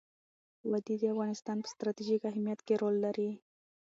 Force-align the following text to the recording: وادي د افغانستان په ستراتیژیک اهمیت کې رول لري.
وادي 0.69 0.95
د 0.99 1.03
افغانستان 1.13 1.57
په 1.61 1.67
ستراتیژیک 1.73 2.21
اهمیت 2.25 2.59
کې 2.67 2.73
رول 2.81 2.95
لري. 3.05 3.29